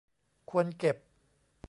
[0.49, 0.97] ควรเก็บ